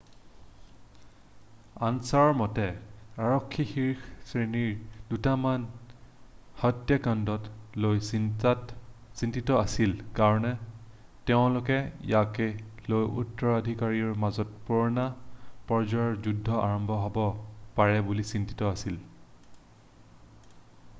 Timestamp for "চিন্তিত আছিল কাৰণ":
8.07-10.47